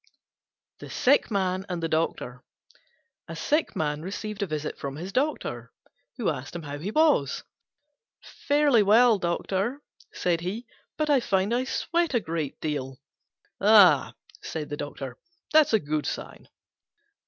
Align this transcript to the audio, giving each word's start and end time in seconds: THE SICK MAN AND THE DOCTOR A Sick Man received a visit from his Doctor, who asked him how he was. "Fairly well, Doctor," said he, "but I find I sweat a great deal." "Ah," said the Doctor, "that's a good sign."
THE 0.79 0.89
SICK 0.89 1.29
MAN 1.29 1.63
AND 1.69 1.83
THE 1.83 1.87
DOCTOR 1.87 2.43
A 3.27 3.35
Sick 3.35 3.75
Man 3.75 4.01
received 4.01 4.41
a 4.41 4.47
visit 4.47 4.75
from 4.79 4.95
his 4.95 5.13
Doctor, 5.13 5.71
who 6.17 6.27
asked 6.31 6.55
him 6.55 6.63
how 6.63 6.79
he 6.79 6.89
was. 6.89 7.43
"Fairly 8.19 8.81
well, 8.81 9.19
Doctor," 9.19 9.83
said 10.11 10.41
he, 10.41 10.65
"but 10.97 11.11
I 11.11 11.19
find 11.19 11.53
I 11.53 11.65
sweat 11.65 12.15
a 12.15 12.19
great 12.19 12.59
deal." 12.59 12.97
"Ah," 13.59 14.15
said 14.41 14.69
the 14.69 14.75
Doctor, 14.77 15.17
"that's 15.53 15.71
a 15.73 15.79
good 15.79 16.07
sign." 16.07 16.49